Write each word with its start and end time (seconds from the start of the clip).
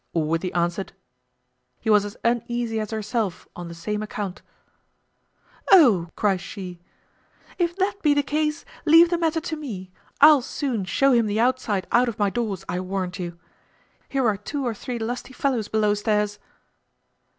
Allworthy 0.15 0.51
answered, 0.53 0.93
"He 1.79 1.87
was 1.91 2.05
as 2.05 2.17
uneasy 2.23 2.79
as 2.79 2.89
herself 2.89 3.47
on 3.55 3.67
the 3.67 3.75
same 3.75 4.01
account." 4.01 4.41
"Oh!" 5.71 6.09
cries 6.15 6.41
she, 6.41 6.79
"if 7.59 7.75
that 7.75 8.01
be 8.01 8.15
the 8.15 8.23
case, 8.23 8.65
leave 8.83 9.11
the 9.11 9.17
matter 9.19 9.39
to 9.41 9.55
me, 9.55 9.91
I'll 10.19 10.41
soon 10.41 10.85
show 10.85 11.11
him 11.11 11.27
the 11.27 11.39
outside 11.39 11.85
out 11.91 12.09
of 12.09 12.17
my 12.17 12.31
doors, 12.31 12.65
I 12.67 12.79
warrant 12.79 13.19
you. 13.19 13.37
Here 14.09 14.25
are 14.27 14.37
two 14.37 14.65
or 14.65 14.73
three 14.73 14.97
lusty 14.97 15.33
fellows 15.33 15.67
below 15.67 15.93
stairs." 15.93 16.39